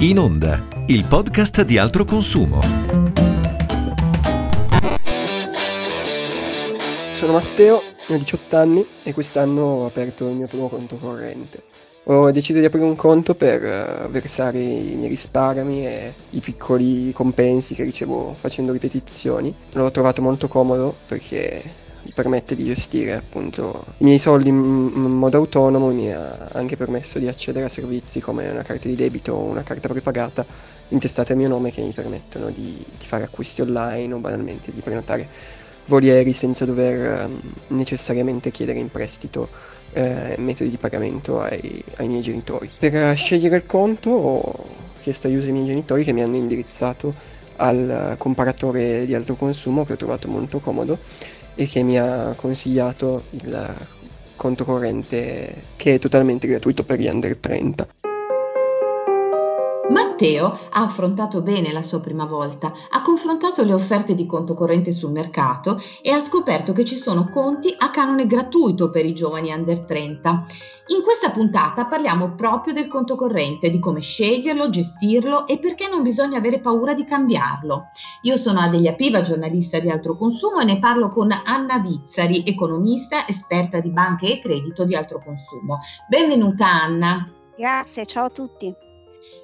In 0.00 0.16
Onda, 0.20 0.64
il 0.86 1.06
podcast 1.06 1.62
di 1.64 1.76
altro 1.76 2.04
consumo. 2.04 2.60
Sono 7.10 7.32
Matteo, 7.32 7.82
ho 8.06 8.16
18 8.16 8.56
anni 8.56 8.86
e 9.02 9.12
quest'anno 9.12 9.60
ho 9.60 9.86
aperto 9.86 10.28
il 10.28 10.36
mio 10.36 10.46
primo 10.46 10.68
conto 10.68 10.98
corrente. 10.98 11.64
Ho 12.04 12.30
deciso 12.30 12.60
di 12.60 12.64
aprire 12.64 12.84
un 12.84 12.94
conto 12.94 13.34
per 13.34 13.64
eh, 13.64 14.06
versare 14.08 14.60
i 14.60 14.94
miei 14.94 15.08
risparmi 15.08 15.84
e 15.84 16.14
i 16.30 16.38
piccoli 16.38 17.10
compensi 17.12 17.74
che 17.74 17.82
ricevo 17.82 18.36
facendo 18.38 18.70
ripetizioni. 18.70 19.52
L'ho 19.72 19.90
trovato 19.90 20.22
molto 20.22 20.46
comodo 20.46 20.94
perché 21.08 21.87
mi 22.08 22.14
permette 22.14 22.56
di 22.56 22.64
gestire 22.64 23.12
appunto 23.12 23.84
i 23.98 24.04
miei 24.04 24.18
soldi 24.18 24.48
in, 24.48 24.56
modo 24.56 25.36
autonomo, 25.36 25.92
mi 25.92 26.10
ha 26.10 26.48
anche 26.52 26.74
permesso 26.76 27.18
di 27.18 27.28
accedere 27.28 27.66
a 27.66 27.68
servizi 27.68 28.20
come 28.20 28.48
una 28.48 28.62
carta 28.62 28.88
di 28.88 28.94
debito 28.94 29.34
o 29.34 29.42
una 29.42 29.62
carta 29.62 29.88
prepagata 29.88 30.44
intestata 30.88 31.34
a 31.34 31.36
mio 31.36 31.48
nome 31.48 31.70
che 31.70 31.82
mi 31.82 31.92
permettono 31.92 32.48
di, 32.48 32.82
di 32.96 33.04
fare 33.04 33.24
acquisti 33.24 33.60
online 33.60 34.14
o 34.14 34.18
banalmente 34.18 34.72
di 34.72 34.80
prenotare 34.80 35.28
voli 35.84 36.08
aerei 36.08 36.32
senza 36.32 36.64
dover 36.64 37.26
um, 37.26 37.40
necessariamente 37.68 38.50
chiedere 38.50 38.78
in 38.78 38.90
prestito 38.90 39.48
eh, 39.92 40.34
metodi 40.38 40.70
di 40.70 40.78
pagamento 40.78 41.40
ai, 41.40 41.82
ai, 41.96 42.08
miei 42.08 42.22
genitori. 42.22 42.70
Per 42.78 43.16
scegliere 43.16 43.56
il 43.56 43.66
conto 43.66 44.10
ho 44.10 44.66
chiesto 45.00 45.26
aiuto 45.26 45.44
ai 45.44 45.52
miei 45.52 45.66
genitori 45.66 46.04
che 46.04 46.12
mi 46.12 46.22
hanno 46.22 46.36
indirizzato 46.36 47.14
al 47.58 48.16
comparatore 48.18 49.06
di 49.06 49.14
alto 49.14 49.36
consumo 49.36 49.84
che 49.84 49.94
ho 49.94 49.96
trovato 49.96 50.28
molto 50.28 50.60
comodo 50.60 50.98
e 51.54 51.66
che 51.66 51.82
mi 51.82 51.98
ha 51.98 52.34
consigliato 52.34 53.24
il 53.30 53.88
conto 54.36 54.64
corrente 54.64 55.72
che 55.76 55.94
è 55.94 55.98
totalmente 55.98 56.46
gratuito 56.46 56.84
per 56.84 57.00
gli 57.00 57.08
under 57.08 57.36
30. 57.36 57.88
Matteo 60.18 60.46
ha 60.46 60.82
affrontato 60.82 61.42
bene 61.42 61.70
la 61.70 61.80
sua 61.80 62.00
prima 62.00 62.24
volta, 62.24 62.72
ha 62.90 63.02
confrontato 63.02 63.62
le 63.62 63.72
offerte 63.72 64.16
di 64.16 64.26
conto 64.26 64.54
corrente 64.54 64.90
sul 64.90 65.12
mercato 65.12 65.80
e 66.02 66.10
ha 66.10 66.18
scoperto 66.18 66.72
che 66.72 66.84
ci 66.84 66.96
sono 66.96 67.28
conti 67.28 67.72
a 67.78 67.90
canone 67.90 68.26
gratuito 68.26 68.90
per 68.90 69.06
i 69.06 69.14
giovani 69.14 69.52
under 69.52 69.78
30. 69.84 70.44
In 70.88 71.02
questa 71.04 71.30
puntata 71.30 71.86
parliamo 71.86 72.34
proprio 72.34 72.74
del 72.74 72.88
conto 72.88 73.14
corrente, 73.14 73.70
di 73.70 73.78
come 73.78 74.00
sceglierlo, 74.00 74.70
gestirlo 74.70 75.46
e 75.46 75.60
perché 75.60 75.88
non 75.88 76.02
bisogna 76.02 76.38
avere 76.38 76.58
paura 76.58 76.94
di 76.94 77.04
cambiarlo. 77.04 77.84
Io 78.22 78.36
sono 78.36 78.58
Adelia 78.58 78.94
Piva, 78.94 79.20
giornalista 79.20 79.78
di 79.78 79.88
altro 79.88 80.16
consumo 80.16 80.58
e 80.58 80.64
ne 80.64 80.80
parlo 80.80 81.10
con 81.10 81.30
Anna 81.30 81.78
Vizzari, 81.78 82.42
economista, 82.44 83.24
esperta 83.28 83.78
di 83.78 83.90
banche 83.90 84.32
e 84.32 84.40
credito 84.40 84.84
di 84.84 84.96
altro 84.96 85.22
consumo. 85.24 85.78
Benvenuta 86.08 86.66
Anna. 86.66 87.30
Grazie, 87.56 88.04
ciao 88.04 88.24
a 88.24 88.30
tutti. 88.30 88.86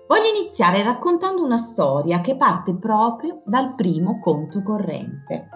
Voglio 0.07 0.29
iniziare 0.37 0.83
raccontando 0.83 1.43
una 1.43 1.57
storia 1.57 2.21
che 2.21 2.37
parte 2.37 2.77
proprio 2.77 3.41
dal 3.47 3.75
primo 3.75 4.19
conto 4.19 4.63
corrente. 4.63 5.49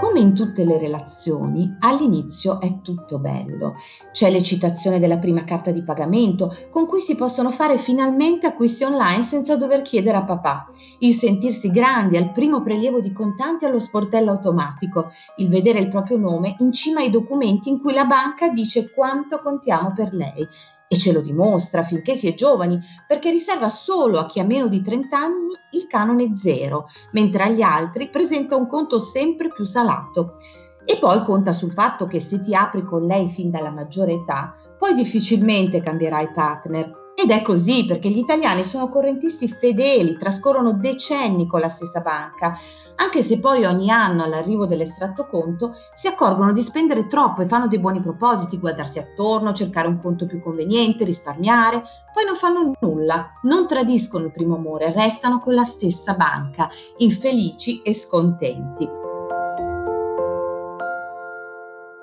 Come 0.00 0.20
in 0.20 0.34
tutte 0.34 0.64
le 0.64 0.78
relazioni, 0.78 1.76
all'inizio 1.80 2.60
è 2.60 2.80
tutto 2.82 3.18
bello. 3.18 3.74
C'è 4.12 4.30
l'eccitazione 4.30 5.00
della 5.00 5.18
prima 5.18 5.42
carta 5.42 5.72
di 5.72 5.82
pagamento, 5.82 6.54
con 6.70 6.86
cui 6.86 7.00
si 7.00 7.16
possono 7.16 7.50
fare 7.50 7.78
finalmente 7.78 8.46
acquisti 8.46 8.84
online 8.84 9.24
senza 9.24 9.56
dover 9.56 9.82
chiedere 9.82 10.18
a 10.18 10.24
papà. 10.24 10.66
Il 11.00 11.14
sentirsi 11.14 11.68
grandi 11.72 12.16
al 12.16 12.30
primo 12.30 12.62
prelievo 12.62 13.00
di 13.00 13.12
contanti 13.12 13.64
allo 13.64 13.80
sportello 13.80 14.30
automatico. 14.30 15.10
Il 15.38 15.48
vedere 15.48 15.80
il 15.80 15.88
proprio 15.88 16.16
nome 16.16 16.54
in 16.60 16.72
cima 16.72 17.00
ai 17.00 17.10
documenti 17.10 17.68
in 17.68 17.80
cui 17.80 17.92
la 17.92 18.04
banca 18.04 18.50
dice 18.50 18.92
quanto 18.92 19.40
contiamo 19.40 19.92
per 19.92 20.12
lei 20.12 20.46
e 20.94 20.98
ce 20.98 21.12
lo 21.12 21.20
dimostra 21.20 21.82
finché 21.82 22.14
si 22.14 22.28
è 22.28 22.34
giovani, 22.34 22.78
perché 23.06 23.30
riserva 23.30 23.68
solo 23.68 24.18
a 24.18 24.26
chi 24.26 24.40
ha 24.40 24.44
meno 24.44 24.68
di 24.68 24.80
30 24.80 25.16
anni 25.16 25.52
il 25.72 25.86
canone 25.86 26.36
zero, 26.36 26.86
mentre 27.12 27.42
agli 27.42 27.62
altri 27.62 28.08
presenta 28.08 28.56
un 28.56 28.66
conto 28.66 28.98
sempre 28.98 29.52
più 29.52 29.64
salato. 29.64 30.36
E 30.84 30.98
poi 30.98 31.22
conta 31.22 31.52
sul 31.52 31.72
fatto 31.72 32.06
che 32.06 32.20
se 32.20 32.40
ti 32.40 32.54
apri 32.54 32.84
con 32.84 33.06
lei 33.06 33.28
fin 33.28 33.50
dalla 33.50 33.70
maggiore 33.70 34.12
età, 34.12 34.52
poi 34.78 34.94
difficilmente 34.94 35.80
cambierai 35.80 36.30
partner 36.32 37.03
ed 37.24 37.30
è 37.30 37.40
così 37.40 37.86
perché 37.86 38.10
gli 38.10 38.18
italiani 38.18 38.62
sono 38.62 38.90
correntisti 38.90 39.48
fedeli, 39.48 40.18
trascorrono 40.18 40.74
decenni 40.74 41.46
con 41.46 41.60
la 41.60 41.70
stessa 41.70 42.00
banca, 42.00 42.54
anche 42.96 43.22
se 43.22 43.40
poi 43.40 43.64
ogni 43.64 43.90
anno 43.90 44.24
all'arrivo 44.24 44.66
dell'estratto 44.66 45.26
conto 45.26 45.74
si 45.94 46.06
accorgono 46.06 46.52
di 46.52 46.60
spendere 46.60 47.06
troppo 47.06 47.40
e 47.40 47.48
fanno 47.48 47.66
dei 47.66 47.80
buoni 47.80 48.00
propositi, 48.00 48.58
guardarsi 48.58 48.98
attorno, 48.98 49.54
cercare 49.54 49.88
un 49.88 49.98
conto 50.02 50.26
più 50.26 50.38
conveniente, 50.38 51.04
risparmiare, 51.04 51.82
poi 52.12 52.26
non 52.26 52.34
fanno 52.34 52.72
nulla, 52.78 53.32
non 53.44 53.66
tradiscono 53.66 54.26
il 54.26 54.32
primo 54.32 54.56
amore, 54.56 54.92
restano 54.92 55.40
con 55.40 55.54
la 55.54 55.64
stessa 55.64 56.12
banca, 56.14 56.68
infelici 56.98 57.80
e 57.80 57.94
scontenti. 57.94 58.86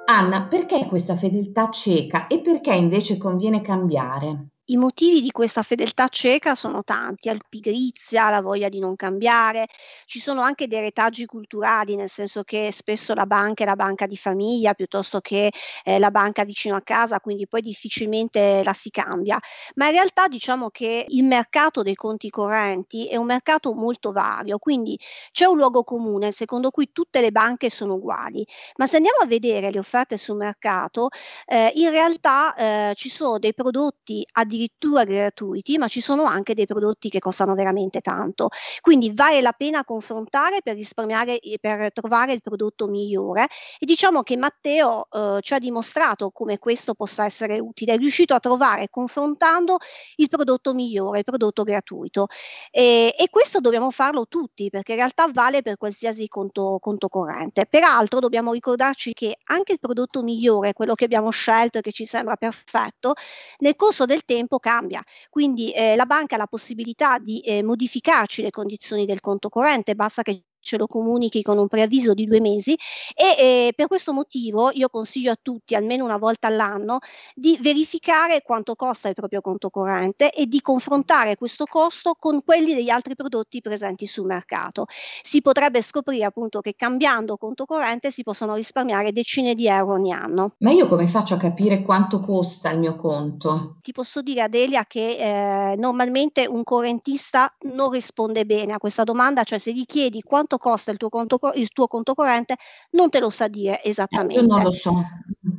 Anna, 0.06 0.44
perché 0.46 0.88
questa 0.88 1.16
fedeltà 1.16 1.70
cieca 1.70 2.26
e 2.26 2.42
perché 2.42 2.74
invece 2.74 3.18
conviene 3.18 3.62
cambiare? 3.62 4.51
I 4.66 4.78
motivi 4.78 5.22
di 5.22 5.32
questa 5.32 5.64
fedeltà 5.64 6.08
cieca 6.08 6.56
sono 6.56 6.84
tanti, 6.84 7.28
la 7.28 7.38
pigrizia, 7.50 8.30
la 8.30 8.42
voglia 8.42 8.70
di 8.70 8.80
non 8.80 8.96
cambiare, 8.96 9.68
ci 10.06 10.20
sono 10.20 10.40
anche 10.42 10.68
dei 10.68 10.80
retaggi 10.80 11.26
culturali, 11.26 11.96
nel 11.96 12.08
senso 12.10 12.44
che 12.44 12.72
spesso 12.72 13.14
la 13.14 13.26
banca 13.26 13.64
è 13.64 13.66
la 13.66 13.76
banca 13.76 14.06
di 14.06 14.16
famiglia 14.16 14.74
piuttosto 14.74 15.20
che 15.20 15.52
eh, 15.84 16.00
la 16.00 16.10
banca 16.12 16.46
vicino 16.46 16.76
a 16.76 16.82
casa, 16.82 17.20
quindi 17.20 17.48
poi 17.48 17.62
difficilmente 17.62 18.62
la 18.64 18.72
si 18.72 18.92
cambia. 18.92 19.38
Ma 19.76 19.88
in 19.88 19.92
realtà 19.94 20.28
diciamo 20.28 20.70
che 20.70 21.06
il 21.10 21.24
mercato 21.26 21.82
dei 21.82 21.96
conti 21.96 22.30
correnti 22.30 23.08
è 23.08 23.18
un 23.18 23.26
mercato 23.26 23.74
molto 23.74 24.12
vario, 24.14 24.58
quindi 24.58 24.98
c'è 25.32 25.46
un 25.46 25.58
luogo 25.58 25.84
comune 25.84 26.32
secondo 26.32 26.70
cui 26.72 26.92
tutte 26.94 27.20
le 27.20 27.32
banche 27.32 27.70
sono 27.70 27.96
uguali, 27.96 28.46
ma 28.78 28.88
se 28.88 28.98
andiamo 28.98 29.18
a 29.22 29.26
vedere 29.26 29.70
le 29.72 29.80
offerte 29.80 30.18
sul 30.18 30.38
mercato, 30.38 31.10
eh, 31.46 31.72
in 31.76 31.90
realtà 31.90 32.56
eh, 32.56 32.94
ci 32.96 33.10
sono 33.10 33.38
dei 33.38 33.54
prodotti 33.54 34.26
addirittura 34.32 34.51
addirittura 34.52 35.06
gratuiti, 35.06 35.78
ma 35.78 35.88
ci 35.88 36.02
sono 36.02 36.24
anche 36.24 36.54
dei 36.54 36.66
prodotti 36.66 37.10
che 37.10 37.20
costano 37.20 37.56
veramente 37.56 38.02
tanto. 38.02 38.50
Quindi 38.82 39.12
vale 39.14 39.42
la 39.42 39.54
pena 39.54 39.86
confrontare 39.86 40.62
per 40.62 40.76
risparmiare 40.76 41.40
e 41.40 41.58
per 41.60 41.94
trovare 41.94 42.34
il 42.34 42.42
prodotto 42.42 42.88
migliore. 42.88 43.48
E 43.80 43.86
diciamo 43.86 44.22
che 44.24 44.36
Matteo 44.36 45.08
eh, 45.10 45.38
ci 45.42 45.54
ha 45.54 45.60
dimostrato 45.60 46.32
come 46.32 46.60
questo 46.60 46.94
possa 46.94 47.26
essere 47.26 47.60
utile, 47.60 47.94
è 47.94 47.98
riuscito 47.98 48.34
a 48.34 48.40
trovare 48.40 48.90
confrontando 48.90 49.78
il 50.18 50.28
prodotto 50.28 50.74
migliore, 50.74 51.20
il 51.20 51.24
prodotto 51.24 51.64
gratuito. 51.64 52.28
E, 52.70 53.16
e 53.18 53.30
questo 53.30 53.60
dobbiamo 53.60 53.92
farlo 53.92 54.28
tutti, 54.28 54.70
perché 54.70 54.92
in 54.92 54.98
realtà 54.98 55.28
vale 55.32 55.62
per 55.62 55.78
qualsiasi 55.78 56.28
conto, 56.28 56.78
conto 56.82 57.08
corrente. 57.08 57.66
Peraltro 57.66 58.20
dobbiamo 58.20 58.52
ricordarci 58.52 59.14
che 59.14 59.38
anche 59.46 59.74
il 59.74 59.80
prodotto 59.80 60.22
migliore, 60.22 60.74
quello 60.74 60.96
che 60.96 61.06
abbiamo 61.06 61.30
scelto 61.30 61.78
e 61.78 61.82
che 61.82 61.92
ci 61.92 62.06
sembra 62.06 62.36
perfetto, 62.36 63.14
nel 63.60 63.76
corso 63.76 64.06
del 64.06 64.24
tempo 64.26 64.41
tempo 64.41 64.59
cambia, 64.59 65.03
quindi 65.29 65.72
eh, 65.72 65.96
la 65.96 66.06
banca 66.06 66.35
ha 66.35 66.38
la 66.38 66.47
possibilità 66.47 67.18
di 67.19 67.40
eh, 67.41 67.63
modificarci 67.63 68.41
le 68.41 68.50
condizioni 68.52 69.06
del 69.06 69.19
conto 69.19 69.50
corrente, 69.50 69.96
basta 69.96 70.22
che 70.24 70.44
ce 70.62 70.78
lo 70.78 70.88
comunichi 70.88 71.42
con 71.42 71.58
un 71.58 71.68
preavviso 71.68 72.14
di 72.14 72.26
due 72.26 72.40
mesi 72.40 72.78
e 73.16 73.36
eh, 73.38 73.74
per 73.76 73.88
questo 73.88 74.14
motivo 74.14 74.72
io 74.74 74.90
consiglio 74.90 75.32
a 75.32 75.38
tutti 75.42 75.76
almeno 75.76 76.06
una 76.06 76.18
volta 76.18 76.48
all'anno 76.48 77.00
di 77.36 77.58
verificare 77.62 78.42
quanto 78.42 78.76
costa 78.76 79.10
il 79.10 79.16
proprio 79.16 79.42
conto 79.42 79.70
corrente 79.70 80.32
e 80.32 80.46
di 80.46 80.62
confrontare 80.62 81.36
questo 81.36 81.66
costo 81.66 82.16
con 82.18 82.44
quelli 82.44 82.74
degli 82.74 82.90
altri 82.90 83.16
prodotti 83.16 83.62
presenti 83.62 84.06
sul 84.06 84.26
mercato. 84.26 84.86
Si 85.24 85.42
potrebbe 85.42 85.82
scoprire 85.82 86.26
appunto 86.26 86.62
che 86.62 86.76
cambiando 86.76 87.38
conto 87.38 87.66
corrente 87.66 88.12
si 88.12 88.24
possono 88.24 88.56
risparmiare 88.56 89.12
decine 89.12 89.56
di 89.56 89.68
euro 89.68 89.94
ogni 89.94 90.14
anno. 90.14 90.54
Ma 90.60 90.72
io 90.72 90.88
come 90.88 91.08
faccio 91.08 91.34
a 91.34 91.38
capire 91.38 91.82
quanto 91.82 92.20
costa 92.20 92.72
il 92.72 92.80
mio 92.80 92.96
conto? 92.96 93.78
Ti 93.82 93.91
posso 93.91 94.22
dire 94.22 94.41
Adelia 94.41 94.85
che 94.85 95.72
eh, 95.72 95.76
normalmente 95.76 96.47
un 96.47 96.64
correntista 96.64 97.53
non 97.74 97.91
risponde 97.91 98.46
bene 98.46 98.74
a 98.74 98.78
questa 98.78 99.03
domanda, 99.03 99.44
cioè 99.44 99.58
se 99.58 99.74
gli 99.74 99.85
chiedi 99.85 100.22
quanto 100.22 100.51
quanto 100.52 100.58
costa 100.58 100.92
il 100.92 100.98
tuo 100.98 101.09
conto, 101.09 101.40
il 101.56 101.70
tuo 101.70 101.88
conto 101.88 102.14
corrente 102.14 102.58
non 102.92 103.09
te 103.09 103.20
lo 103.20 103.30
sa 103.30 103.48
dire 103.48 103.82
esattamente. 103.84 104.36
Eh, 104.36 104.42
io 104.42 104.48
non 104.48 104.64
lo 104.64 104.72
so. 104.72 105.03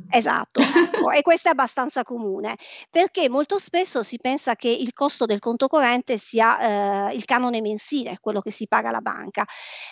Esatto, 0.09 0.61
e 1.11 1.21
questo 1.23 1.47
è 1.47 1.51
abbastanza 1.51 2.03
comune, 2.03 2.55
perché 2.91 3.27
molto 3.29 3.57
spesso 3.57 4.03
si 4.03 4.19
pensa 4.19 4.55
che 4.55 4.69
il 4.69 4.93
costo 4.93 5.25
del 5.25 5.39
conto 5.39 5.67
corrente 5.67 6.19
sia 6.19 7.09
eh, 7.09 7.15
il 7.15 7.25
canone 7.25 7.61
mensile, 7.61 8.19
quello 8.21 8.39
che 8.39 8.51
si 8.51 8.67
paga 8.67 8.89
alla 8.89 9.01
banca 9.01 9.43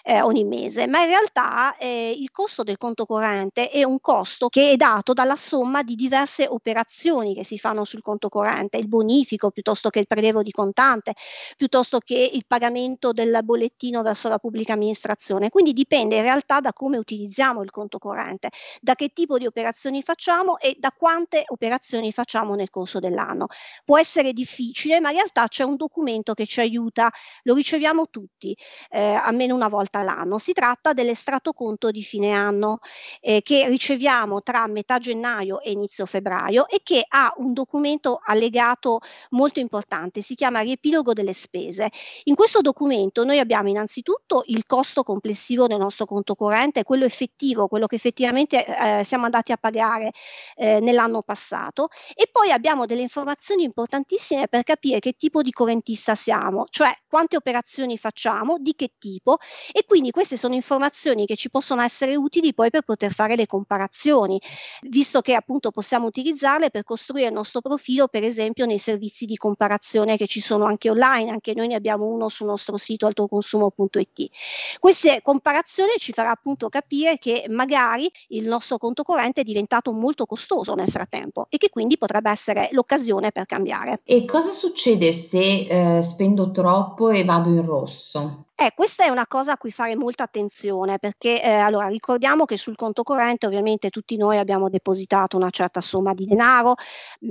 eh, 0.03 0.21
ogni 0.21 0.43
mese, 0.43 0.85
ma 0.85 1.01
in 1.01 1.07
realtà 1.07 1.75
eh, 1.77 2.15
il 2.15 2.29
costo 2.29 2.61
del 2.61 2.77
conto 2.77 3.07
corrente 3.07 3.69
è 3.71 3.83
un 3.83 3.99
costo 3.99 4.47
che 4.47 4.71
è 4.71 4.75
dato 4.75 5.13
dalla 5.13 5.35
somma 5.35 5.81
di 5.81 5.95
diverse 5.95 6.45
operazioni 6.47 7.33
che 7.33 7.43
si 7.43 7.57
fanno 7.57 7.83
sul 7.83 8.03
conto 8.03 8.29
corrente, 8.29 8.77
il 8.77 8.87
bonifico 8.87 9.49
piuttosto 9.49 9.89
che 9.89 9.99
il 9.99 10.07
prelievo 10.07 10.43
di 10.43 10.51
contante, 10.51 11.15
piuttosto 11.57 11.97
che 11.97 12.29
il 12.31 12.45
pagamento 12.45 13.11
del 13.11 13.39
bollettino 13.43 14.03
verso 14.03 14.29
la 14.29 14.37
pubblica 14.37 14.73
amministrazione 14.73 14.90
amministrazione. 14.91 15.49
Quindi 15.49 15.73
dipende 15.73 16.17
in 16.17 16.21
realtà 16.21 16.59
da 16.59 16.73
come 16.73 16.97
utilizziamo 16.97 17.63
il 17.63 17.71
conto 17.71 17.97
corrente, 17.97 18.49
da 18.81 18.95
che 18.95 19.09
tipo 19.09 19.37
di 19.37 19.45
operazioni 19.45 20.01
facciamo 20.01 20.59
e 20.59 20.75
da 20.77 20.91
quante 20.91 21.43
operazioni 21.47 22.11
facciamo 22.11 22.55
nel 22.55 22.69
corso 22.69 22.99
dell'anno. 22.99 23.47
Può 23.85 23.97
essere 23.97 24.33
difficile, 24.33 24.99
ma 24.99 25.09
in 25.09 25.15
realtà 25.15 25.47
c'è 25.47 25.63
un 25.63 25.75
documento 25.75 26.33
che 26.33 26.45
ci 26.45 26.59
aiuta, 26.59 27.09
lo 27.43 27.55
riceviamo 27.55 28.09
tutti, 28.09 28.55
eh, 28.89 29.13
almeno 29.13 29.55
una 29.55 29.69
volta 29.69 29.99
all'anno. 29.99 30.37
Si 30.37 30.53
tratta 30.53 30.93
dell'estratto 30.93 31.53
conto 31.53 31.89
di 31.91 32.03
fine 32.03 32.31
anno 32.31 32.79
eh, 33.21 33.41
che 33.41 33.67
riceviamo 33.67 34.41
tra 34.41 34.67
metà 34.67 34.99
gennaio 34.99 35.61
e 35.61 35.71
inizio 35.71 36.05
febbraio 36.05 36.67
e 36.67 36.81
che 36.83 37.03
ha 37.07 37.33
un 37.37 37.53
documento 37.53 38.19
allegato 38.23 38.99
molto 39.31 39.59
importante, 39.59 40.21
si 40.21 40.35
chiama 40.35 40.59
riepilogo 40.59 41.13
delle 41.13 41.33
spese. 41.33 41.89
In 42.25 42.35
questo 42.35 42.61
documento 42.61 43.23
noi 43.23 43.39
abbiamo 43.39 43.69
innanzitutto 43.69 44.43
il 44.47 44.65
costo 44.65 44.80
complessivo 45.03 45.67
del 45.67 45.77
nostro 45.77 46.05
conto 46.05 46.35
corrente, 46.35 46.83
quello 46.83 47.05
effettivo, 47.05 47.67
quello 47.67 47.87
che 47.87 47.95
effettivamente 47.95 48.65
eh, 48.65 49.03
siamo 49.03 49.25
andati 49.25 49.51
a 49.51 49.57
pagare 49.57 50.11
eh, 50.55 50.79
nell'anno 50.79 51.21
passato 51.21 51.89
e 52.15 52.29
poi 52.31 52.51
abbiamo 52.51 52.85
delle 52.85 53.01
informazioni 53.01 53.63
importantissime 53.63 54.47
per 54.47 54.63
capire 54.63 54.99
che 54.99 55.13
tipo 55.13 55.41
di 55.41 55.51
correntista 55.51 56.15
siamo, 56.15 56.65
cioè 56.69 56.91
quante 57.07 57.35
operazioni 57.35 57.97
facciamo, 57.97 58.57
di 58.59 58.73
che 58.75 58.93
tipo 58.97 59.37
e 59.71 59.85
quindi 59.85 60.11
queste 60.11 60.37
sono 60.37 60.53
informazioni 60.53 61.25
che 61.25 61.35
ci 61.35 61.49
possono 61.49 61.81
essere 61.81 62.15
utili 62.15 62.53
poi 62.53 62.69
per 62.69 62.81
poter 62.81 63.11
fare 63.11 63.35
le 63.35 63.45
comparazioni, 63.45 64.41
visto 64.83 65.21
che 65.21 65.33
appunto 65.33 65.71
possiamo 65.71 66.07
utilizzarle 66.07 66.69
per 66.69 66.83
costruire 66.83 67.27
il 67.27 67.33
nostro 67.33 67.61
profilo 67.61 68.07
per 68.07 68.23
esempio 68.23 68.65
nei 68.65 68.79
servizi 68.79 69.25
di 69.25 69.35
comparazione 69.35 70.17
che 70.17 70.27
ci 70.27 70.39
sono 70.41 70.65
anche 70.65 70.89
online, 70.89 71.31
anche 71.31 71.53
noi 71.53 71.67
ne 71.67 71.75
abbiamo 71.75 72.05
uno 72.05 72.29
sul 72.29 72.47
nostro 72.47 72.77
sito 72.77 73.05
altoconsumo.it. 73.05 74.29
Queste 74.79 75.21
comparazioni 75.21 75.91
ci 75.97 76.13
farà 76.13 76.31
appunto 76.31 76.69
capire 76.69 77.17
che 77.17 77.45
magari 77.49 78.09
il 78.29 78.47
nostro 78.47 78.77
conto 78.77 79.03
corrente 79.03 79.41
è 79.41 79.43
diventato 79.43 79.91
molto 79.91 80.25
costoso 80.25 80.73
nel 80.73 80.89
frattempo 80.89 81.47
e 81.49 81.57
che 81.57 81.69
quindi 81.69 81.97
potrebbe 81.97 82.29
essere 82.29 82.69
l'occasione 82.71 83.31
per 83.31 83.45
cambiare. 83.45 84.01
E 84.03 84.25
cosa 84.25 84.51
succede 84.51 85.11
se 85.11 85.97
eh, 85.97 86.01
spendo 86.01 86.51
troppo 86.51 87.09
e 87.09 87.23
vado 87.23 87.49
in 87.49 87.65
rosso? 87.65 88.45
Eh, 88.61 88.73
questa 88.75 89.05
è 89.05 89.09
una 89.09 89.25
cosa 89.25 89.53
a 89.53 89.57
cui 89.57 89.71
fare 89.71 89.95
molta 89.95 90.21
attenzione 90.21 90.99
perché 90.99 91.41
eh, 91.41 91.49
allora 91.49 91.87
ricordiamo 91.87 92.45
che 92.45 92.57
sul 92.57 92.75
conto 92.75 93.01
corrente 93.01 93.47
ovviamente 93.47 93.89
tutti 93.89 94.15
noi 94.17 94.37
abbiamo 94.37 94.69
depositato 94.69 95.35
una 95.35 95.49
certa 95.49 95.81
somma 95.81 96.13
di 96.13 96.27
denaro, 96.27 96.75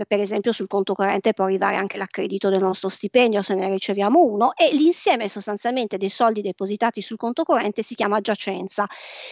per 0.08 0.18
esempio 0.18 0.50
sul 0.50 0.66
conto 0.66 0.92
corrente 0.92 1.32
può 1.32 1.44
arrivare 1.44 1.76
anche 1.76 1.98
l'accredito 1.98 2.48
del 2.48 2.58
nostro 2.58 2.88
stipendio 2.88 3.42
se 3.42 3.54
ne 3.54 3.68
riceviamo 3.68 4.20
uno 4.20 4.54
e 4.56 4.74
l'insieme 4.74 5.28
sostanzialmente 5.28 5.98
dei 5.98 6.08
soldi 6.08 6.42
depositati 6.42 7.00
sul 7.00 7.16
conto 7.16 7.44
corrente 7.44 7.84
si 7.84 7.94
chiama 7.94 8.20
giacenza. 8.20 8.88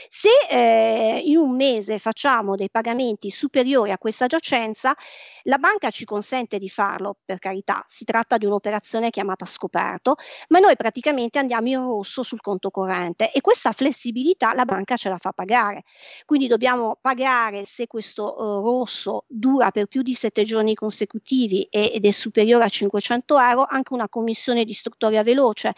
Se 0.09 0.29
eh, 0.49 1.21
in 1.25 1.37
un 1.37 1.57
mese 1.57 1.99
facciamo 1.99 2.55
dei 2.55 2.71
pagamenti 2.71 3.29
superiori 3.31 3.91
a 3.91 3.99
questa 3.99 4.29
giacenza, 4.29 4.95
la 5.49 5.59
banca 5.59 5.91
ci 5.91 6.05
consente 6.05 6.59
di 6.59 6.69
farlo, 6.69 7.17
per 7.25 7.41
carità, 7.41 7.83
si 7.89 8.05
tratta 8.05 8.37
di 8.37 8.47
un'operazione 8.47 9.11
chiamata 9.11 9.47
scoperto, 9.47 10.15
ma 10.51 10.61
noi 10.61 10.77
praticamente 10.77 11.41
andiamo 11.41 11.67
in 11.67 11.87
rosso 11.89 12.23
sul 12.23 12.41
conto 12.41 12.71
corrente 12.71 13.33
e 13.33 13.41
questa 13.41 13.73
flessibilità 13.73 14.55
la 14.55 14.65
banca 14.65 14.97
ce 14.97 15.09
la 15.09 15.19
fa 15.19 15.33
pagare. 15.33 15.85
Quindi 16.25 16.47
dobbiamo 16.47 16.97
pagare 17.01 17.65
se 17.65 17.87
questo 17.87 18.35
uh, 18.39 18.63
rosso 18.63 19.25
dura 19.27 19.71
per 19.71 19.87
più 19.87 20.03
di 20.03 20.15
sette 20.15 20.43
giorni 20.45 20.75
consecutivi 20.75 21.67
ed 21.71 22.05
è 22.05 22.11
superiore 22.11 22.65
a 22.65 22.69
500 22.69 23.39
euro 23.39 23.67
anche 23.69 23.93
una 23.93 24.09
commissione 24.09 24.65
di 24.65 24.71
istruttoria 24.71 25.23
veloce 25.23 25.75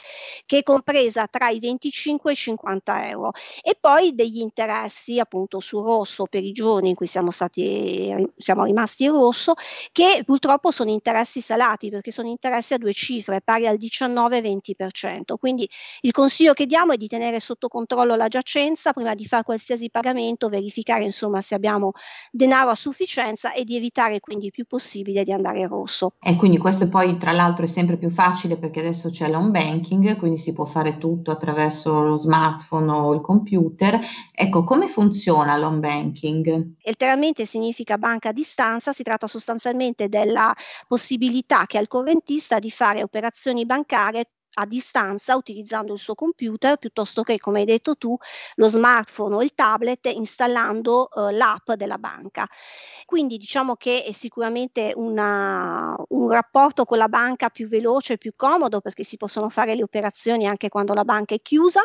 che 0.47 0.59
è 0.59 0.62
compresa 0.62 1.27
tra 1.27 1.49
i 1.49 1.59
25 1.59 2.31
e 2.31 2.33
i 2.33 2.37
50 2.37 3.09
euro 3.09 3.33
e 3.63 3.77
poi 3.79 4.15
degli 4.15 4.39
interessi 4.39 5.19
appunto 5.19 5.61
sul 5.61 5.85
rosso 5.85 6.27
per 6.27 6.45
i 6.45 6.53
giorni 6.53 6.91
in 6.91 6.95
cui 6.95 7.06
siamo 7.06 7.31
stati 7.31 8.29
siamo 8.37 8.65
rimasti 8.65 9.05
in 9.05 9.13
rosso 9.13 9.55
che 9.93 10.23
purtroppo 10.25 10.71
sono 10.71 10.91
interessi 10.91 11.41
salati 11.41 11.91
perché 11.91 12.11
sono 12.11 12.29
interessi 12.29 12.75
a 12.75 12.79
due 12.79 12.93
cifre 12.93 13.41
pari 13.41 13.67
al 13.67 13.77
19-20%. 13.77 15.37
Quindi 15.39 15.69
il 16.02 16.12
consiglio 16.12 16.52
che 16.52 16.67
diamo 16.67 16.93
è 16.93 16.97
di 16.97 17.08
tenere 17.08 17.41
sotto 17.41 17.69
controllo 17.69 18.17
la 18.17 18.29
giacenza 18.29 18.93
prima 18.93 19.14
di 19.14 19.26
fare 19.26 19.43
qualsiasi 19.43 19.91
pagamento, 19.91 20.49
verificare 20.49 21.05
insomma 21.05 21.43
se 21.43 21.55
abbiamo 21.55 21.93
denaro 22.31 22.70
a 22.70 22.75
sufficienza 22.75 23.52
e 23.52 23.64
di 23.64 23.76
evitare 23.76 24.20
quindi 24.20 24.47
il 24.47 24.50
più 24.50 24.64
possibile 24.64 25.23
di 25.23 25.32
andare 25.32 25.61
in 25.61 25.69
rosso. 25.69 26.14
E 26.20 26.37
quindi 26.37 26.58
questo 26.58 26.88
poi 26.88 27.19
tra 27.19 27.32
l'altro 27.32 27.64
è 27.64 27.69
sempre 27.69 27.97
più 27.97 28.11
facile 28.11 28.56
perché 28.56 28.81
adesso 28.81 29.11
c'è 29.11 29.29
l'home 29.29 29.50
banking, 29.50 30.17
quindi 30.17 30.38
si 30.38 30.52
può 30.52 30.64
fare 30.64 30.99
tutto 30.99 31.31
attraverso 31.31 32.03
lo 32.03 32.19
smartphone 32.19 32.91
o 32.91 33.12
il 33.12 33.20
computer. 33.20 33.99
Ecco, 34.32 34.64
come 34.64 34.87
funziona 34.87 35.56
l'home 35.56 35.81
banking? 35.81 36.76
Letteralmente 36.82 37.44
significa 37.44 37.99
banca 37.99 38.31
a 38.31 38.32
distanza, 38.32 38.93
si 38.93 39.03
tratta 39.03 39.26
sostanzialmente 39.26 40.08
della 40.08 40.55
possibilità 40.87 41.67
che 41.67 41.79
ha 41.79 41.81
il 41.81 41.88
correntista 41.88 42.58
di 42.58 42.70
fare 42.70 43.03
operazioni 43.03 43.67
bancarie 43.67 44.29
a 44.55 44.67
distanza 44.67 45.37
utilizzando 45.37 45.93
il 45.93 45.99
suo 45.99 46.14
computer 46.14 46.76
piuttosto 46.76 47.23
che, 47.23 47.38
come 47.38 47.61
hai 47.61 47.64
detto 47.64 47.97
tu, 47.97 48.17
lo 48.56 48.69
smartphone 48.69 49.37
o 49.37 49.43
il 49.43 49.55
tablet 49.55 50.06
installando 50.06 51.08
uh, 51.12 51.29
l'app 51.31 51.73
della 51.73 51.99
banca. 51.99 52.49
Quindi 53.05 53.37
diciamo 53.38 53.76
che 53.76 54.05
è 54.05 54.12
sicuramente 54.12 54.93
una, 54.94 55.97
un 56.08 56.31
rapporto 56.31 56.85
con 56.85 56.99
la 56.99 57.08
banca 57.08 57.49
più 57.49 57.67
veloce 57.69 58.14
e 58.14 58.19
più 58.19 58.32
comodo 58.37 58.81
perché 58.81 59.05
si 59.05 59.17
possono 59.17 59.49
fare 59.49 59.75
le 59.75 59.82
operazioni 59.82 60.47
anche 60.47 60.69
quando 60.69 60.94
la 60.94 61.05
banca 61.05 61.35
è 61.35 61.41
chiusa, 61.41 61.82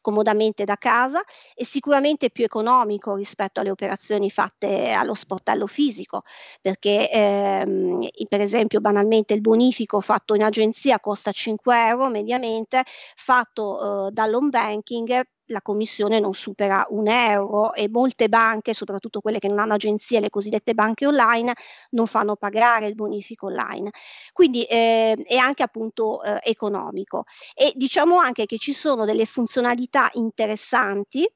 comodamente 0.00 0.64
da 0.64 0.76
casa 0.76 1.22
e 1.54 1.64
sicuramente 1.64 2.30
più 2.30 2.44
economico 2.44 3.14
rispetto 3.14 3.60
alle 3.60 3.70
operazioni 3.70 4.30
fatte 4.30 4.90
allo 4.90 5.14
sportello 5.14 5.66
fisico 5.66 6.22
perché 6.60 7.10
ehm, 7.10 8.06
per 8.28 8.40
esempio 8.40 8.80
banalmente 8.80 9.34
il 9.34 9.40
bonifico 9.40 10.00
fatto 10.00 10.34
in 10.34 10.42
agenzia 10.42 11.00
costa 11.00 11.30
5 11.32 11.86
euro 11.86 12.03
mediamente 12.10 12.82
fatto 13.16 14.08
eh, 14.08 14.10
dall'home 14.12 14.50
banking 14.50 15.22
la 15.46 15.60
commissione 15.60 16.20
non 16.20 16.32
supera 16.32 16.86
un 16.90 17.08
euro 17.08 17.74
e 17.74 17.88
molte 17.88 18.28
banche, 18.28 18.72
soprattutto 18.72 19.20
quelle 19.20 19.38
che 19.38 19.48
non 19.48 19.58
hanno 19.58 19.74
agenzie, 19.74 20.20
le 20.20 20.30
cosiddette 20.30 20.74
banche 20.74 21.06
online, 21.06 21.52
non 21.90 22.06
fanno 22.06 22.36
pagare 22.36 22.86
il 22.86 22.94
bonifico 22.94 23.46
online. 23.46 23.90
Quindi 24.32 24.64
eh, 24.64 25.12
è 25.12 25.36
anche 25.36 25.62
appunto 25.62 26.22
eh, 26.22 26.40
economico. 26.44 27.24
E 27.54 27.72
diciamo 27.74 28.18
anche 28.18 28.46
che 28.46 28.58
ci 28.58 28.72
sono 28.72 29.04
delle 29.04 29.26
funzionalità 29.26 30.10
interessanti 30.14 31.28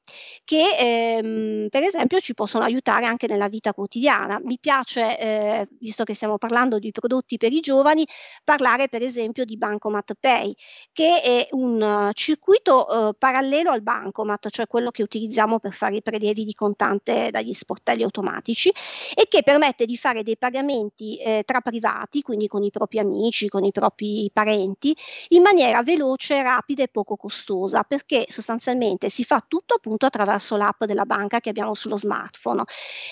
che 0.44 0.76
ehm, 0.78 1.68
per 1.68 1.82
esempio 1.82 2.18
ci 2.20 2.34
possono 2.34 2.64
aiutare 2.64 3.04
anche 3.04 3.26
nella 3.26 3.48
vita 3.48 3.74
quotidiana. 3.74 4.40
Mi 4.42 4.58
piace, 4.58 5.18
eh, 5.18 5.68
visto 5.80 6.04
che 6.04 6.14
stiamo 6.14 6.38
parlando 6.38 6.78
di 6.78 6.92
prodotti 6.92 7.36
per 7.36 7.52
i 7.52 7.60
giovani, 7.60 8.06
parlare 8.42 8.88
per 8.88 9.02
esempio 9.02 9.44
di 9.44 9.56
Bancomat 9.58 10.14
Pay, 10.18 10.54
che 10.92 11.20
è 11.22 11.48
un 11.50 12.10
circuito 12.14 12.86
uh, 12.88 13.14
parallelo 13.18 13.70
al 13.70 13.82
banco 13.82 13.97
bancomat, 13.98 14.48
cioè 14.50 14.66
quello 14.66 14.90
che 14.90 15.02
utilizziamo 15.02 15.58
per 15.58 15.72
fare 15.72 15.96
i 15.96 16.02
prelievi 16.02 16.44
di 16.44 16.54
contante 16.54 17.30
dagli 17.30 17.52
sportelli 17.52 18.02
automatici 18.02 18.72
e 19.14 19.26
che 19.28 19.42
permette 19.42 19.86
di 19.86 19.96
fare 19.96 20.22
dei 20.22 20.36
pagamenti 20.36 21.16
eh, 21.18 21.42
tra 21.44 21.60
privati, 21.60 22.22
quindi 22.22 22.46
con 22.46 22.62
i 22.62 22.70
propri 22.70 22.98
amici, 22.98 23.48
con 23.48 23.64
i 23.64 23.72
propri 23.72 24.30
parenti, 24.32 24.96
in 25.28 25.42
maniera 25.42 25.82
veloce, 25.82 26.42
rapida 26.42 26.82
e 26.82 26.88
poco 26.88 27.16
costosa, 27.16 27.82
perché 27.82 28.26
sostanzialmente 28.28 29.08
si 29.08 29.24
fa 29.24 29.44
tutto 29.46 29.74
appunto 29.74 30.06
attraverso 30.06 30.56
l'app 30.56 30.84
della 30.84 31.04
banca 31.04 31.40
che 31.40 31.50
abbiamo 31.50 31.74
sullo 31.74 31.96
smartphone. 31.96 32.62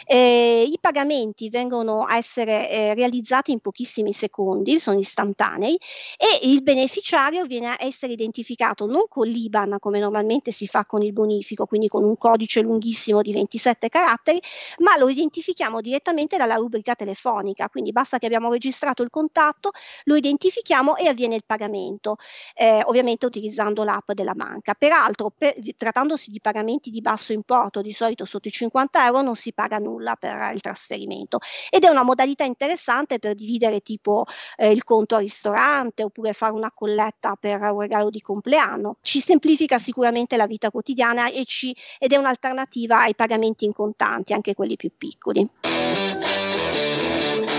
Eh, 0.06 0.64
I 0.66 0.78
pagamenti 0.80 1.48
vengono 1.48 2.04
a 2.04 2.16
essere 2.16 2.70
eh, 2.70 2.94
realizzati 2.94 3.52
in 3.52 3.60
pochissimi 3.60 4.12
secondi, 4.12 4.78
sono 4.78 4.98
istantanei 4.98 5.78
e 6.16 6.48
il 6.48 6.62
beneficiario 6.62 7.44
viene 7.46 7.68
a 7.68 7.76
essere 7.78 8.12
identificato 8.12 8.86
non 8.86 9.06
con 9.08 9.26
l'IBAN 9.26 9.76
come 9.78 9.98
normalmente 9.98 10.52
si 10.52 10.66
fa 10.66 10.75
fa 10.76 10.84
con 10.84 11.02
il 11.02 11.12
bonifico, 11.12 11.64
quindi 11.64 11.88
con 11.88 12.04
un 12.04 12.18
codice 12.18 12.60
lunghissimo 12.60 13.22
di 13.22 13.32
27 13.32 13.88
caratteri, 13.88 14.40
ma 14.78 14.98
lo 14.98 15.08
identifichiamo 15.08 15.80
direttamente 15.80 16.36
dalla 16.36 16.56
rubrica 16.56 16.94
telefonica, 16.94 17.70
quindi 17.70 17.92
basta 17.92 18.18
che 18.18 18.26
abbiamo 18.26 18.50
registrato 18.52 19.02
il 19.02 19.08
contatto, 19.08 19.70
lo 20.04 20.16
identifichiamo 20.16 20.96
e 20.96 21.08
avviene 21.08 21.34
il 21.34 21.44
pagamento, 21.46 22.16
eh, 22.54 22.82
ovviamente 22.84 23.24
utilizzando 23.24 23.84
l'app 23.84 24.10
della 24.12 24.34
banca. 24.34 24.74
Peraltro, 24.74 25.32
per, 25.36 25.54
trattandosi 25.76 26.30
di 26.30 26.40
pagamenti 26.40 26.90
di 26.90 27.00
basso 27.00 27.32
importo, 27.32 27.80
di 27.80 27.92
solito 27.92 28.26
sotto 28.26 28.48
i 28.48 28.50
50 28.50 29.06
euro, 29.06 29.22
non 29.22 29.34
si 29.34 29.54
paga 29.54 29.78
nulla 29.78 30.16
per 30.16 30.50
il 30.52 30.60
trasferimento 30.60 31.38
ed 31.70 31.84
è 31.84 31.88
una 31.88 32.02
modalità 32.02 32.44
interessante 32.44 33.18
per 33.18 33.34
dividere 33.34 33.80
tipo 33.80 34.26
eh, 34.56 34.70
il 34.70 34.84
conto 34.84 35.14
al 35.14 35.22
ristorante 35.22 36.02
oppure 36.02 36.34
fare 36.34 36.52
una 36.52 36.70
colletta 36.72 37.36
per 37.38 37.60
un 37.62 37.80
regalo 37.80 38.10
di 38.10 38.20
compleanno. 38.20 38.98
Ci 39.00 39.20
semplifica 39.20 39.78
sicuramente 39.78 40.36
la 40.36 40.46
vita 40.46 40.65
vita 40.66 40.70
quotidiana 40.70 41.30
e 41.30 41.44
ci, 41.44 41.74
ed 41.98 42.12
è 42.12 42.16
un'alternativa 42.16 43.00
ai 43.00 43.14
pagamenti 43.14 43.64
in 43.64 43.72
contanti, 43.72 44.32
anche 44.32 44.54
quelli 44.54 44.76
più 44.76 44.90
piccoli. 44.96 45.48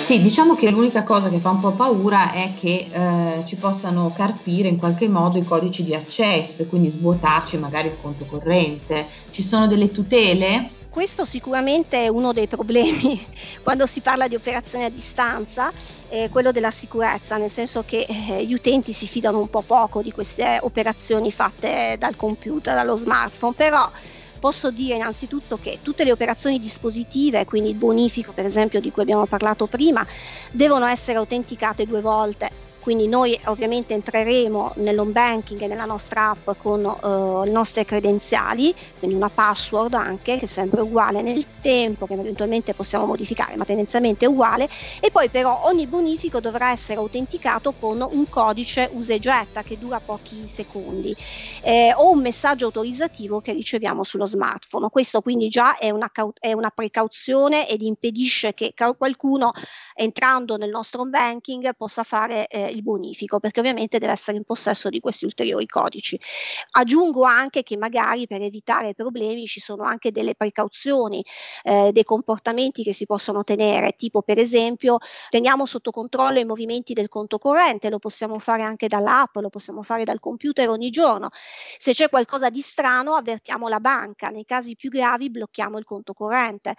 Sì, 0.02 0.22
diciamo 0.22 0.56
che 0.56 0.72
l'unica 0.72 1.04
cosa 1.04 1.30
che 1.30 1.40
fa 1.40 1.50
un 1.50 1.60
po' 1.60 1.74
paura 1.74 2.32
è 2.32 2.54
che 2.56 2.88
eh, 2.90 3.44
ci 3.46 3.58
possano 3.58 4.14
carpire 4.16 4.70
in 4.70 4.78
qualche 4.78 5.10
modo 5.10 5.38
i 5.38 5.44
codici 5.44 5.84
di 5.84 5.94
accesso 5.94 6.62
e 6.62 6.68
quindi 6.68 6.88
svuotarci 6.88 7.58
magari 7.58 7.90
il 7.90 7.98
conto 8.02 8.26
corrente. 8.26 9.08
Ci 9.32 9.42
sono 9.42 9.68
delle 9.68 9.92
tutele? 9.92 10.77
Questo 10.98 11.26
sicuramente 11.26 12.06
è 12.06 12.08
uno 12.08 12.34
dei 12.34 12.48
problemi 12.48 13.24
quando 13.62 13.86
si 13.86 14.02
parla 14.02 14.28
di 14.28 14.34
operazioni 14.34 14.84
a 14.84 14.90
distanza, 14.90 15.72
eh, 16.10 16.28
quello 16.30 16.52
della 16.52 16.72
sicurezza, 16.72 17.38
nel 17.38 17.52
senso 17.52 17.84
che 17.84 18.08
eh, 18.10 18.44
gli 18.44 18.56
utenti 18.56 18.94
si 18.94 19.06
fidano 19.06 19.38
un 19.38 19.48
po' 19.48 19.62
poco 19.62 20.02
di 20.02 20.12
queste 20.12 20.58
operazioni 20.60 21.32
fatte 21.32 21.98
dal 22.00 22.16
computer, 22.16 22.74
dallo 22.74 22.96
smartphone, 22.96 23.54
però 23.54 23.88
posso 24.40 24.72
dire 24.72 24.96
innanzitutto 24.96 25.60
che 25.62 25.82
tutte 25.84 26.04
le 26.04 26.12
operazioni 26.12 26.58
dispositive, 26.58 27.46
quindi 27.46 27.70
il 27.70 27.76
bonifico 27.76 28.32
per 28.32 28.48
esempio 28.48 28.80
di 28.80 28.90
cui 28.90 29.04
abbiamo 29.04 29.28
parlato 29.28 29.68
prima, 29.68 30.04
devono 30.50 30.88
essere 30.88 31.20
autenticate 31.20 31.86
due 31.86 32.02
volte 32.02 32.57
quindi 32.88 33.10
noi 33.10 33.38
ovviamente 33.48 33.94
entreremo 33.94 34.72
nell'home 34.78 35.12
banking 35.12 35.60
e 35.60 35.68
nella 35.68 35.84
nostra 35.84 36.30
app 36.30 36.52
con 36.58 36.86
uh, 36.86 37.44
le 37.44 37.52
nostre 37.52 37.84
credenziali, 37.84 38.74
quindi 38.98 39.14
una 39.14 39.28
password 39.28 39.94
anche 39.94 40.38
che 40.38 40.46
è 40.46 40.48
sempre 40.48 40.80
uguale 40.80 41.22
nel 41.22 41.46
tempo, 41.60 42.08
che 42.08 42.14
eventualmente 42.14 42.74
possiamo 42.74 43.06
modificare, 43.06 43.58
ma 43.58 43.66
tendenzialmente 43.66 44.24
è 44.24 44.30
uguale, 44.30 44.70
e 45.02 45.12
poi 45.12 45.28
però 45.28 45.64
ogni 45.66 45.86
bonifico 45.86 46.40
dovrà 46.40 46.72
essere 46.72 47.00
autenticato 47.00 47.74
con 47.74 48.08
un 48.10 48.30
codice 48.30 48.90
usa 48.94 49.16
e 49.16 49.20
getta 49.20 49.64
che 49.64 49.78
dura 49.78 50.00
pochi 50.00 50.48
secondi 50.48 51.14
eh, 51.64 51.94
o 51.94 52.12
un 52.12 52.22
messaggio 52.22 52.68
autorizzativo 52.68 53.42
che 53.42 53.52
riceviamo 53.52 54.06
sullo 54.06 54.26
smartphone. 54.26 54.88
Questo 54.90 55.20
quindi 55.20 55.50
già 55.50 55.78
è 55.78 55.90
una, 55.90 56.10
è 56.40 56.54
una 56.54 56.70
precauzione 56.70 57.68
ed 57.68 57.82
impedisce 57.82 58.54
che 58.54 58.74
qualcuno 58.98 59.52
entrando 59.94 60.56
nel 60.56 60.70
nostro 60.70 61.02
home 61.02 61.10
banking 61.10 61.76
possa 61.76 62.04
fare 62.04 62.48
eh, 62.48 62.76
il 62.78 62.84
bonifico, 62.84 63.40
perché 63.40 63.60
ovviamente 63.60 63.98
deve 63.98 64.14
essere 64.14 64.38
in 64.38 64.44
possesso 64.44 64.90
di 64.90 65.00
questi 65.00 65.26
ulteriori 65.26 65.66
codici. 65.66 66.20
Aggiungo 66.72 67.24
anche 67.24 67.64
che 67.64 67.78
magari 67.78 68.28
per 68.28 68.42
evitare 68.42 68.94
problemi 68.94 69.46
ci 69.46 69.60
sono 69.60 69.84
anche 69.84 70.12
delle 70.12 70.36
precauzioni, 70.36 71.24
eh, 71.64 71.92
dei 71.92 72.04
comportamenti 72.04 72.84
che 72.84 72.94
si 72.94 73.06
possono 73.06 73.44
tenere, 73.44 73.94
tipo 73.94 74.22
per 74.22 74.38
esempio 74.40 74.98
teniamo 75.30 75.66
sotto 75.66 75.92
controllo 75.92 76.40
i 76.40 76.46
movimenti 76.46 76.94
del 76.94 77.10
conto 77.10 77.38
corrente, 77.38 77.90
lo 77.90 78.00
possiamo 78.00 78.40
fare 78.40 78.64
anche 78.64 78.88
dall'app, 78.88 79.36
lo 79.38 79.50
possiamo 79.50 79.82
fare 79.82 80.04
dal 80.04 80.20
computer 80.20 80.70
ogni 80.70 80.90
giorno. 80.90 81.30
Se 81.80 81.94
c'è 81.94 82.10
qualcosa 82.10 82.50
di 82.50 82.62
strano 82.62 83.14
avvertiamo 83.14 83.68
la 83.68 83.80
banca, 83.80 84.30
nei 84.30 84.46
casi 84.46 84.76
più 84.76 84.90
gravi 84.90 85.30
blocchiamo 85.30 85.78
il 85.78 85.86
conto 85.86 86.14
corrente. 86.14 86.76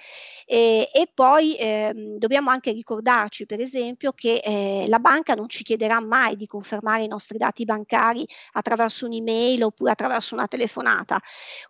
E, 0.46 0.88
e 0.92 1.10
poi 1.12 1.56
eh, 1.56 1.92
dobbiamo 2.18 2.50
anche 2.50 2.72
ricordarci 2.72 3.46
per 3.46 3.60
esempio 3.60 4.12
che 4.12 4.40
eh, 4.44 4.84
la 4.88 4.98
banca 4.98 5.34
non 5.34 5.48
ci 5.48 5.64
chiederà 5.64 5.87
chiederà 5.88 6.00
mai 6.00 6.36
di 6.36 6.46
confermare 6.46 7.02
i 7.02 7.08
nostri 7.08 7.38
dati 7.38 7.64
bancari 7.64 8.26
attraverso 8.52 9.06
un'email 9.06 9.64
oppure 9.64 9.92
attraverso 9.92 10.34
una 10.34 10.46
telefonata. 10.46 11.18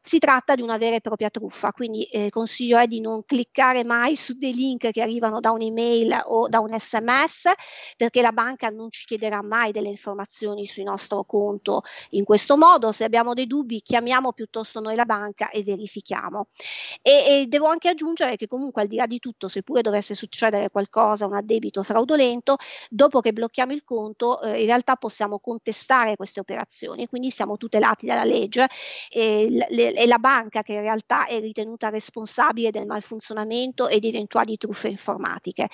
Si 0.02 0.18
tratta 0.18 0.54
di 0.56 0.62
una 0.62 0.76
vera 0.76 0.96
e 0.96 1.00
propria 1.00 1.30
truffa, 1.30 1.72
quindi 1.72 2.02
eh, 2.04 2.30
consiglio 2.30 2.78
è 2.78 2.86
di 2.86 3.00
non 3.00 3.24
cliccare 3.24 3.84
mai 3.84 4.16
su 4.16 4.34
dei 4.36 4.52
link 4.54 4.90
che 4.90 5.00
arrivano 5.00 5.40
da 5.40 5.52
un'email 5.52 6.22
o 6.24 6.48
da 6.48 6.58
un 6.58 6.76
sms 6.76 7.52
perché 7.96 8.20
la 8.20 8.32
banca 8.32 8.68
non 8.70 8.90
ci 8.90 9.06
chiederà 9.06 9.42
mai 9.42 9.70
delle 9.70 9.88
informazioni 9.88 10.66
sul 10.66 10.84
nostro 10.84 11.24
conto 11.24 11.82
in 12.10 12.24
questo 12.24 12.56
modo. 12.56 12.90
Se 12.92 13.04
abbiamo 13.04 13.34
dei 13.34 13.46
dubbi 13.46 13.80
chiamiamo 13.80 14.32
piuttosto 14.32 14.80
noi 14.80 14.96
la 14.96 15.04
banca 15.04 15.50
e 15.50 15.62
verifichiamo. 15.62 16.46
E, 17.02 17.10
e 17.12 17.46
devo 17.46 17.66
anche 17.66 17.88
aggiungere 17.88 18.36
che 18.36 18.46
comunque 18.46 18.82
al 18.82 18.88
di 18.88 18.96
là 18.96 19.06
di 19.06 19.18
tutto, 19.18 19.48
seppure 19.48 19.82
dovesse 19.82 20.14
succedere 20.14 20.70
qualcosa, 20.70 21.26
un 21.26 21.34
addebito 21.34 21.82
fraudolento, 21.82 22.56
dopo 22.90 23.20
che 23.20 23.32
blocchiamo 23.32 23.72
il 23.72 23.84
conto, 23.84 24.07
punto 24.08 24.40
eh, 24.40 24.60
in 24.60 24.66
realtà 24.66 24.96
possiamo 24.96 25.38
contestare 25.38 26.16
queste 26.16 26.40
operazioni, 26.40 27.06
quindi 27.06 27.30
siamo 27.30 27.56
tutelati 27.56 28.06
dalla 28.06 28.24
legge 28.24 28.66
e, 29.10 29.46
le, 29.48 29.92
è 29.92 30.06
la 30.06 30.18
banca 30.18 30.62
che 30.62 30.72
in 30.72 30.80
realtà 30.80 31.26
è 31.26 31.38
ritenuta 31.40 31.90
responsabile 31.90 32.70
del 32.70 32.86
malfunzionamento 32.86 33.88
e 33.88 33.98
di 33.98 34.08
eventuali 34.08 34.56
truffe 34.56 34.88
informatiche. 34.88 35.68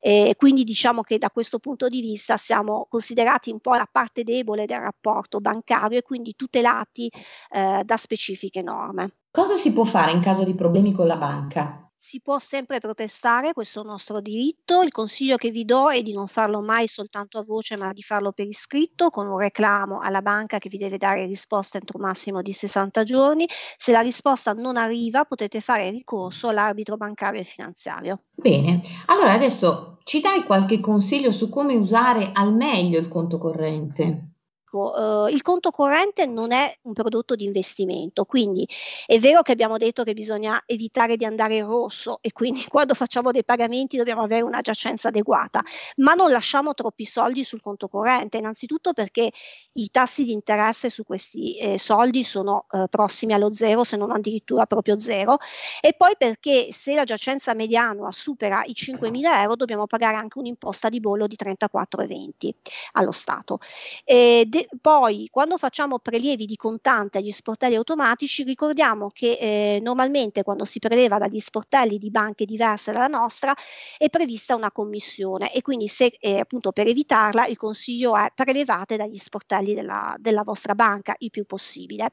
E 0.00 0.34
quindi 0.36 0.64
diciamo 0.64 1.02
che 1.02 1.18
da 1.18 1.30
questo 1.30 1.58
punto 1.58 1.88
di 1.88 2.00
vista 2.00 2.36
siamo 2.36 2.86
considerati 2.88 3.50
un 3.50 3.60
po' 3.60 3.74
la 3.74 3.88
parte 3.90 4.22
debole 4.22 4.66
del 4.66 4.80
rapporto 4.80 5.40
bancario 5.40 5.98
e 5.98 6.02
quindi 6.02 6.34
tutelati 6.36 7.10
eh, 7.50 7.82
da 7.84 7.96
specifiche 7.96 8.62
norme. 8.62 9.16
Cosa 9.30 9.56
si 9.56 9.72
può 9.72 9.84
fare 9.84 10.12
in 10.12 10.20
caso 10.20 10.44
di 10.44 10.54
problemi 10.54 10.92
con 10.92 11.06
la 11.06 11.16
banca? 11.16 11.89
Si 12.02 12.22
può 12.22 12.38
sempre 12.38 12.80
protestare, 12.80 13.52
questo 13.52 13.82
nostro 13.82 14.22
diritto. 14.22 14.80
Il 14.80 14.90
consiglio 14.90 15.36
che 15.36 15.50
vi 15.50 15.66
do 15.66 15.90
è 15.90 16.00
di 16.00 16.14
non 16.14 16.28
farlo 16.28 16.62
mai 16.62 16.88
soltanto 16.88 17.36
a 17.36 17.42
voce, 17.42 17.76
ma 17.76 17.92
di 17.92 18.00
farlo 18.00 18.32
per 18.32 18.46
iscritto, 18.46 19.10
con 19.10 19.26
un 19.26 19.36
reclamo 19.36 20.00
alla 20.00 20.22
banca 20.22 20.56
che 20.56 20.70
vi 20.70 20.78
deve 20.78 20.96
dare 20.96 21.26
risposta 21.26 21.76
entro 21.76 21.98
un 21.98 22.06
massimo 22.06 22.40
di 22.40 22.52
60 22.52 23.02
giorni. 23.02 23.46
Se 23.76 23.92
la 23.92 24.00
risposta 24.00 24.54
non 24.54 24.78
arriva, 24.78 25.26
potete 25.26 25.60
fare 25.60 25.90
ricorso 25.90 26.48
all'arbitro 26.48 26.96
bancario 26.96 27.42
e 27.42 27.44
finanziario. 27.44 28.22
Bene, 28.34 28.80
allora 29.04 29.34
adesso 29.34 29.98
ci 30.04 30.22
dai 30.22 30.44
qualche 30.44 30.80
consiglio 30.80 31.32
su 31.32 31.50
come 31.50 31.74
usare 31.74 32.30
al 32.32 32.54
meglio 32.54 32.98
il 32.98 33.08
conto 33.08 33.36
corrente? 33.36 34.29
Ecco, 34.70 35.26
eh, 35.26 35.32
il 35.32 35.42
conto 35.42 35.70
corrente 35.70 36.26
non 36.26 36.52
è 36.52 36.72
un 36.82 36.92
prodotto 36.92 37.34
di 37.34 37.44
investimento, 37.44 38.24
quindi 38.24 38.66
è 39.06 39.18
vero 39.18 39.42
che 39.42 39.52
abbiamo 39.52 39.76
detto 39.76 40.04
che 40.04 40.14
bisogna 40.14 40.62
evitare 40.66 41.16
di 41.16 41.24
andare 41.24 41.56
in 41.56 41.66
rosso 41.66 42.18
e 42.20 42.32
quindi 42.32 42.64
quando 42.68 42.94
facciamo 42.94 43.32
dei 43.32 43.44
pagamenti 43.44 43.96
dobbiamo 43.96 44.22
avere 44.22 44.42
una 44.42 44.60
giacenza 44.60 45.08
adeguata, 45.08 45.62
ma 45.96 46.14
non 46.14 46.30
lasciamo 46.30 46.74
troppi 46.74 47.04
soldi 47.04 47.42
sul 47.42 47.60
conto 47.60 47.88
corrente, 47.88 48.38
innanzitutto 48.38 48.92
perché 48.92 49.30
i 49.72 49.90
tassi 49.90 50.24
di 50.24 50.32
interesse 50.32 50.88
su 50.88 51.04
questi 51.04 51.56
eh, 51.56 51.78
soldi 51.78 52.22
sono 52.22 52.66
eh, 52.70 52.86
prossimi 52.88 53.32
allo 53.32 53.52
zero, 53.52 53.84
se 53.84 53.96
non 53.96 54.10
addirittura 54.12 54.66
proprio 54.66 54.98
zero, 55.00 55.38
e 55.80 55.94
poi 55.94 56.14
perché 56.16 56.68
se 56.72 56.94
la 56.94 57.04
giacenza 57.04 57.54
mediana 57.54 58.12
supera 58.12 58.62
i 58.64 58.74
5.000 58.74 59.40
euro 59.40 59.56
dobbiamo 59.56 59.86
pagare 59.86 60.16
anche 60.16 60.38
un'imposta 60.38 60.88
di 60.88 61.00
bollo 61.00 61.26
di 61.26 61.36
34,20 61.36 62.50
allo 62.92 63.12
Stato. 63.12 63.58
E 64.04 64.46
de- 64.60 64.68
poi 64.80 65.28
quando 65.30 65.56
facciamo 65.56 65.98
prelievi 65.98 66.46
di 66.46 66.56
contante 66.56 67.18
agli 67.18 67.30
sportelli 67.30 67.74
automatici 67.74 68.42
ricordiamo 68.42 69.08
che 69.12 69.38
eh, 69.40 69.80
normalmente 69.82 70.42
quando 70.42 70.64
si 70.64 70.78
preleva 70.78 71.18
dagli 71.18 71.38
sportelli 71.38 71.98
di 71.98 72.10
banche 72.10 72.44
diverse 72.44 72.92
dalla 72.92 73.06
nostra 73.06 73.54
è 73.96 74.08
prevista 74.08 74.54
una 74.54 74.70
commissione 74.70 75.52
e 75.52 75.62
quindi 75.62 75.88
se 75.88 76.16
eh, 76.20 76.40
appunto 76.40 76.72
per 76.72 76.86
evitarla 76.86 77.46
il 77.46 77.56
consiglio 77.56 78.16
è 78.16 78.28
prelevate 78.34 78.96
dagli 78.96 79.16
sportelli 79.16 79.74
della, 79.74 80.14
della 80.18 80.42
vostra 80.42 80.74
banca 80.74 81.14
il 81.18 81.30
più 81.30 81.44
possibile. 81.44 82.10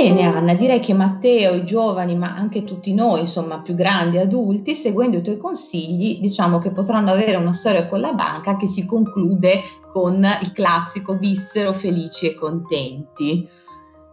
Bene 0.00 0.22
Anna, 0.22 0.54
direi 0.54 0.78
che 0.78 0.94
Matteo, 0.94 1.54
i 1.54 1.64
giovani, 1.64 2.14
ma 2.14 2.32
anche 2.32 2.62
tutti 2.62 2.94
noi, 2.94 3.18
insomma 3.18 3.58
più 3.62 3.74
grandi 3.74 4.18
adulti, 4.18 4.76
seguendo 4.76 5.16
i 5.16 5.22
tuoi 5.22 5.38
consigli, 5.38 6.20
diciamo 6.20 6.60
che 6.60 6.70
potranno 6.70 7.10
avere 7.10 7.34
una 7.34 7.52
storia 7.52 7.88
con 7.88 7.98
la 7.98 8.12
banca 8.12 8.56
che 8.56 8.68
si 8.68 8.86
conclude 8.86 9.60
con 9.90 10.24
il 10.40 10.52
classico 10.52 11.16
vissero 11.16 11.72
felici 11.72 12.28
e 12.28 12.36
contenti. 12.36 13.48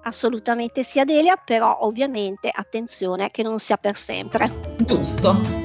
Assolutamente 0.01 0.81
sì 0.81 0.99
Adelia, 0.99 1.35
però 1.35 1.77
ovviamente 1.81 2.49
attenzione 2.51 3.29
che 3.29 3.43
non 3.43 3.59
sia 3.59 3.77
per 3.77 3.95
sempre. 3.95 4.49
Giusto. 4.83 5.64